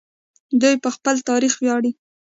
دوی 0.61 0.75
په 0.83 0.89
خپل 0.95 1.15
تاریخ 1.29 1.53
ویاړي. 1.57 1.91